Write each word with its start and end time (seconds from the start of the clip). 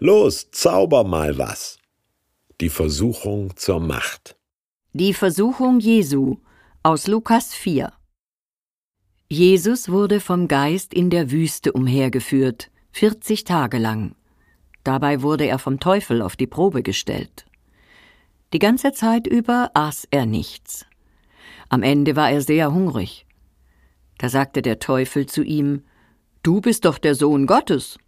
Los, 0.00 0.52
zauber 0.52 1.02
mal 1.02 1.38
was. 1.38 1.76
Die 2.60 2.68
Versuchung 2.68 3.56
zur 3.56 3.80
Macht. 3.80 4.36
Die 4.92 5.12
Versuchung 5.12 5.80
Jesu 5.80 6.36
aus 6.84 7.08
Lukas 7.08 7.52
4 7.52 7.92
Jesus 9.28 9.88
wurde 9.88 10.20
vom 10.20 10.46
Geist 10.46 10.94
in 10.94 11.10
der 11.10 11.32
Wüste 11.32 11.72
umhergeführt, 11.72 12.70
40 12.92 13.42
Tage 13.42 13.78
lang. 13.78 14.14
Dabei 14.84 15.20
wurde 15.22 15.48
er 15.48 15.58
vom 15.58 15.80
Teufel 15.80 16.22
auf 16.22 16.36
die 16.36 16.46
Probe 16.46 16.84
gestellt. 16.84 17.44
Die 18.52 18.60
ganze 18.60 18.92
Zeit 18.92 19.26
über 19.26 19.72
aß 19.74 20.06
er 20.12 20.26
nichts. 20.26 20.86
Am 21.70 21.82
Ende 21.82 22.14
war 22.14 22.30
er 22.30 22.40
sehr 22.40 22.72
hungrig. 22.72 23.26
Da 24.18 24.28
sagte 24.28 24.62
der 24.62 24.78
Teufel 24.78 25.26
zu 25.26 25.42
ihm 25.42 25.82
Du 26.44 26.60
bist 26.60 26.84
doch 26.84 26.98
der 26.98 27.16
Sohn 27.16 27.48
Gottes. 27.48 27.98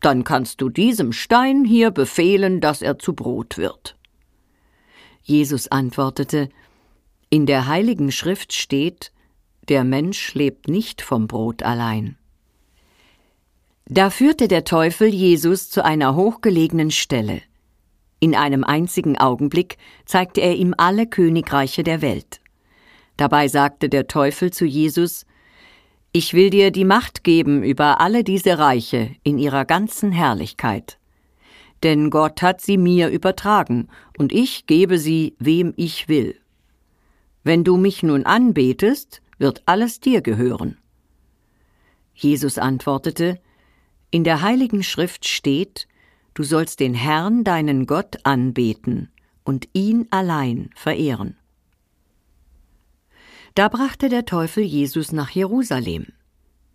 Dann 0.00 0.24
kannst 0.24 0.60
du 0.60 0.68
diesem 0.68 1.12
Stein 1.12 1.64
hier 1.64 1.90
befehlen, 1.90 2.60
dass 2.60 2.82
er 2.82 2.98
zu 2.98 3.14
Brot 3.14 3.58
wird. 3.58 3.96
Jesus 5.22 5.68
antwortete 5.68 6.48
In 7.28 7.46
der 7.46 7.66
heiligen 7.66 8.10
Schrift 8.10 8.52
steht 8.52 9.12
Der 9.68 9.84
Mensch 9.84 10.34
lebt 10.34 10.68
nicht 10.68 11.02
vom 11.02 11.26
Brot 11.26 11.62
allein. 11.62 12.16
Da 13.84 14.08
führte 14.08 14.48
der 14.48 14.64
Teufel 14.64 15.08
Jesus 15.08 15.68
zu 15.68 15.84
einer 15.84 16.14
hochgelegenen 16.14 16.90
Stelle. 16.90 17.42
In 18.20 18.34
einem 18.34 18.64
einzigen 18.64 19.18
Augenblick 19.18 19.78
zeigte 20.04 20.40
er 20.40 20.54
ihm 20.54 20.74
alle 20.76 21.06
Königreiche 21.06 21.82
der 21.82 22.00
Welt. 22.00 22.40
Dabei 23.16 23.48
sagte 23.48 23.88
der 23.88 24.06
Teufel 24.06 24.52
zu 24.52 24.64
Jesus 24.64 25.26
Ich 26.12 26.34
will 26.34 26.50
dir 26.50 26.72
die 26.72 26.84
Macht 26.84 27.22
geben 27.22 27.62
über 27.62 28.00
alle 28.00 28.24
diese 28.24 28.58
Reiche 28.58 29.14
in 29.22 29.38
ihrer 29.38 29.64
ganzen 29.64 30.10
Herrlichkeit. 30.10 30.98
Denn 31.84 32.10
Gott 32.10 32.42
hat 32.42 32.60
sie 32.60 32.78
mir 32.78 33.10
übertragen, 33.10 33.88
und 34.18 34.32
ich 34.32 34.66
gebe 34.66 34.98
sie, 34.98 35.36
wem 35.38 35.72
ich 35.76 36.08
will. 36.08 36.36
Wenn 37.44 37.62
du 37.62 37.76
mich 37.76 38.02
nun 38.02 38.26
anbetest, 38.26 39.22
wird 39.38 39.62
alles 39.66 40.00
dir 40.00 40.20
gehören. 40.20 40.78
Jesus 42.12 42.58
antwortete 42.58 43.40
In 44.10 44.24
der 44.24 44.42
heiligen 44.42 44.82
Schrift 44.82 45.26
steht, 45.26 45.86
Du 46.34 46.42
sollst 46.42 46.80
den 46.80 46.94
Herrn, 46.94 47.44
deinen 47.44 47.86
Gott, 47.86 48.18
anbeten 48.24 49.10
und 49.44 49.68
ihn 49.72 50.06
allein 50.10 50.70
verehren. 50.74 51.36
Da 53.54 53.68
brachte 53.68 54.08
der 54.08 54.24
Teufel 54.24 54.64
Jesus 54.64 55.12
nach 55.12 55.30
Jerusalem. 55.30 56.06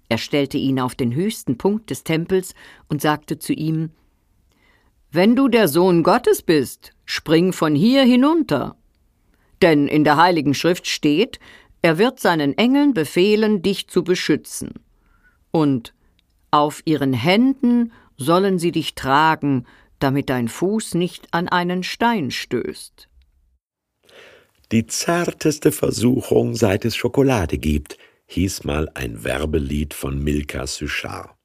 Er 0.09 0.18
stellte 0.18 0.58
ihn 0.58 0.80
auf 0.80 0.95
den 0.95 1.16
höchsten 1.16 1.58
Punkt 1.58 1.90
des 1.90 2.04
Tempels 2.04 2.54
und 2.90 3.02
sagte 3.02 3.40
zu 3.40 3.54
ihm 3.54 3.92
Wenn 5.12 5.36
du 5.36 5.48
der 5.48 5.67
Sohn 5.67 6.04
Gottes 6.04 6.42
bist, 6.42 6.94
spring 7.06 7.54
von 7.54 7.76
hier 7.76 8.04
hinunter. 8.04 8.76
Denn 9.62 9.88
in 9.88 10.04
der 10.04 10.17
heiligen 10.17 10.54
Schrift 10.54 10.88
steht, 10.88 11.40
er 11.82 11.98
wird 11.98 12.20
seinen 12.20 12.58
Engeln 12.58 12.94
befehlen, 12.94 13.62
dich 13.62 13.88
zu 13.88 14.04
beschützen. 14.04 14.73
Und 15.52 15.94
auf 16.52 16.82
ihren 16.86 17.14
Händen 17.14 17.92
sollen 18.17 18.60
sie 18.60 18.72
dich 18.72 18.95
tragen, 18.95 19.66
damit 20.00 20.30
dein 20.30 20.48
Fuß 20.48 20.95
nicht 20.95 21.34
an 21.34 21.48
einen 21.48 21.84
Stein 21.84 22.32
stößt. 22.32 23.08
Die 24.71 24.88
zarteste 24.88 25.71
Versuchung, 25.71 26.55
seit 26.55 26.85
es 26.85 26.95
Schokolade 26.95 27.58
gibt, 27.58 27.97
hieß 28.27 28.63
mal 28.63 28.89
ein 28.94 29.23
Werbelied 29.23 29.94
von 29.94 30.23
Milka 30.23 30.66
Suchard. 30.66 31.35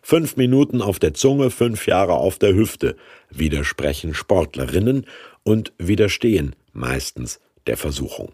Fünf 0.00 0.36
Minuten 0.36 0.80
auf 0.80 0.98
der 0.98 1.12
Zunge, 1.12 1.50
fünf 1.50 1.86
Jahre 1.86 2.14
auf 2.14 2.38
der 2.38 2.54
Hüfte, 2.54 2.96
widersprechen 3.30 4.14
Sportlerinnen 4.14 5.06
und 5.42 5.72
widerstehen 5.78 6.56
meistens 6.72 7.40
der 7.66 7.76
Versuchung. 7.76 8.32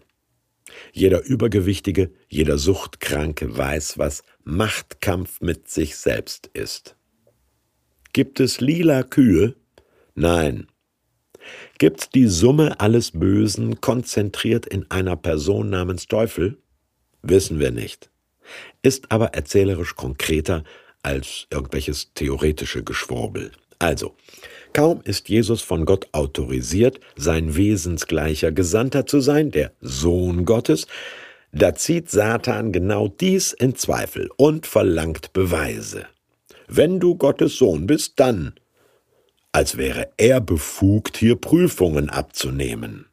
Jeder 0.93 1.23
Übergewichtige, 1.23 2.11
jeder 2.29 2.57
Suchtkranke 2.57 3.57
weiß, 3.57 3.97
was 3.97 4.23
Machtkampf 4.43 5.41
mit 5.41 5.69
sich 5.69 5.97
selbst 5.97 6.47
ist. 6.53 6.95
Gibt 8.13 8.39
es 8.39 8.61
lila 8.61 9.03
Kühe? 9.03 9.55
Nein. 10.15 10.67
Gibt's 11.83 12.07
die 12.07 12.27
Summe 12.27 12.79
alles 12.79 13.11
Bösen 13.11 13.81
konzentriert 13.81 14.65
in 14.65 14.89
einer 14.89 15.17
Person 15.17 15.69
namens 15.69 16.07
Teufel? 16.07 16.57
Wissen 17.23 17.59
wir 17.59 17.71
nicht. 17.71 18.09
Ist 18.81 19.11
aber 19.11 19.33
erzählerisch 19.33 19.97
konkreter 19.97 20.63
als 21.01 21.45
irgendwelches 21.49 22.13
theoretische 22.13 22.85
Geschwurbel. 22.85 23.51
Also, 23.79 24.15
kaum 24.71 25.01
ist 25.03 25.27
Jesus 25.27 25.61
von 25.61 25.83
Gott 25.83 26.07
autorisiert, 26.13 27.01
sein 27.17 27.57
wesensgleicher 27.57 28.53
Gesandter 28.53 29.05
zu 29.05 29.19
sein, 29.19 29.51
der 29.51 29.73
Sohn 29.81 30.45
Gottes, 30.45 30.87
da 31.51 31.75
zieht 31.75 32.09
Satan 32.09 32.71
genau 32.71 33.09
dies 33.09 33.51
in 33.51 33.75
Zweifel 33.75 34.29
und 34.37 34.67
verlangt 34.67 35.33
Beweise. 35.33 36.05
Wenn 36.69 37.01
du 37.01 37.17
Gottes 37.17 37.57
Sohn 37.57 37.87
bist, 37.87 38.21
dann, 38.21 38.53
als 39.53 39.77
wäre 39.77 40.11
er 40.17 40.41
befugt, 40.41 41.15
hier 41.15 41.37
Prüfungen 41.37 42.09
abzunehmen. 42.09 43.05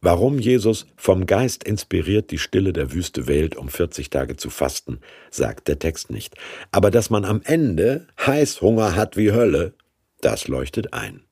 Warum 0.00 0.40
Jesus 0.40 0.88
vom 0.96 1.26
Geist 1.26 1.62
inspiriert 1.62 2.32
die 2.32 2.38
Stille 2.38 2.72
der 2.72 2.92
Wüste 2.92 3.28
wählt, 3.28 3.54
um 3.54 3.68
40 3.68 4.10
Tage 4.10 4.36
zu 4.36 4.50
fasten, 4.50 4.98
sagt 5.30 5.68
der 5.68 5.78
Text 5.78 6.10
nicht. 6.10 6.34
Aber 6.72 6.90
dass 6.90 7.08
man 7.08 7.24
am 7.24 7.40
Ende 7.44 8.08
Heißhunger 8.18 8.96
hat 8.96 9.16
wie 9.16 9.30
Hölle, 9.30 9.74
das 10.20 10.48
leuchtet 10.48 10.92
ein. 10.92 11.22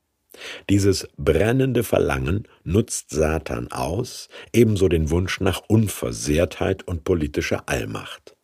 Dieses 0.69 1.09
brennende 1.17 1.83
Verlangen 1.83 2.47
nutzt 2.62 3.11
Satan 3.11 3.73
aus, 3.73 4.29
ebenso 4.53 4.89
den 4.89 5.11
Wunsch 5.11 5.41
nach 5.41 5.62
Unversehrtheit 5.67 6.87
und 6.87 7.03
politischer 7.03 7.69
Allmacht. 7.69 8.37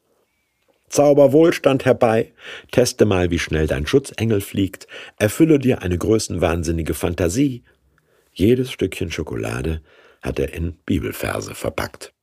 Zauber 0.96 1.32
Wohlstand 1.32 1.84
herbei, 1.84 2.32
teste 2.70 3.04
mal, 3.04 3.30
wie 3.30 3.38
schnell 3.38 3.66
dein 3.66 3.86
Schutzengel 3.86 4.40
fliegt, 4.40 4.86
erfülle 5.18 5.58
dir 5.58 5.82
eine 5.82 5.98
größenwahnsinnige 5.98 6.94
Fantasie. 6.94 7.64
Jedes 8.32 8.72
Stückchen 8.72 9.10
Schokolade 9.10 9.82
hat 10.22 10.38
er 10.38 10.54
in 10.54 10.72
Bibelverse 10.86 11.54
verpackt. 11.54 12.14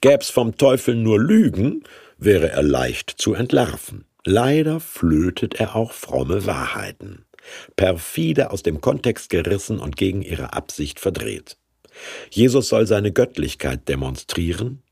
Gäb's 0.00 0.30
vom 0.30 0.56
Teufel 0.56 0.94
nur 0.94 1.20
Lügen, 1.20 1.84
wäre 2.16 2.48
er 2.48 2.62
leicht 2.62 3.10
zu 3.18 3.34
entlarven. 3.34 4.06
Leider 4.24 4.80
flötet 4.80 5.60
er 5.60 5.76
auch 5.76 5.92
fromme 5.92 6.46
Wahrheiten, 6.46 7.26
perfide 7.76 8.50
aus 8.50 8.62
dem 8.62 8.80
Kontext 8.80 9.28
gerissen 9.28 9.78
und 9.78 9.98
gegen 9.98 10.22
ihre 10.22 10.54
Absicht 10.54 11.00
verdreht. 11.00 11.58
Jesus 12.30 12.70
soll 12.70 12.86
seine 12.86 13.12
Göttlichkeit 13.12 13.86
demonstrieren 13.90 14.82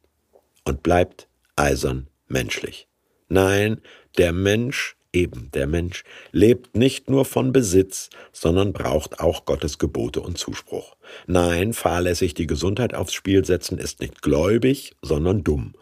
und 0.66 0.82
bleibt 0.82 1.26
eisern 1.56 2.08
menschlich. 2.28 2.88
Nein, 3.28 3.80
der 4.18 4.32
Mensch, 4.32 4.96
eben 5.12 5.50
der 5.52 5.66
Mensch, 5.66 6.04
lebt 6.30 6.76
nicht 6.76 7.10
nur 7.10 7.24
von 7.24 7.52
Besitz, 7.52 8.10
sondern 8.32 8.72
braucht 8.72 9.20
auch 9.20 9.44
Gottes 9.44 9.78
Gebote 9.78 10.20
und 10.20 10.38
Zuspruch. 10.38 10.96
Nein, 11.26 11.72
fahrlässig 11.72 12.34
die 12.34 12.46
Gesundheit 12.46 12.94
aufs 12.94 13.14
Spiel 13.14 13.44
setzen 13.44 13.78
ist 13.78 14.00
nicht 14.00 14.22
gläubig, 14.22 14.94
sondern 15.02 15.42
dumm. 15.42 15.74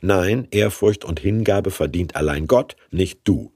Nein, 0.00 0.48
Ehrfurcht 0.50 1.04
und 1.04 1.20
Hingabe 1.20 1.70
verdient 1.70 2.16
allein 2.16 2.46
Gott, 2.46 2.76
nicht 2.90 3.20
du. 3.24 3.52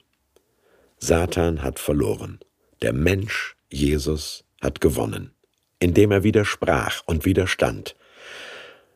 Satan 0.99 1.62
hat 1.62 1.79
verloren. 1.79 2.41
Der 2.83 2.93
Mensch, 2.93 3.56
Jesus, 3.71 4.45
hat 4.61 4.81
gewonnen. 4.81 5.33
Indem 5.79 6.11
er 6.11 6.25
widersprach 6.25 7.03
und 7.06 7.25
widerstand, 7.25 7.97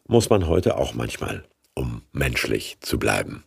muss 0.06 0.28
man 0.28 0.46
heute 0.46 0.76
auch 0.76 0.92
manchmal 0.92 1.44
um 1.74 2.02
menschlich 2.12 2.78
zu 2.80 2.98
bleiben. 2.98 3.44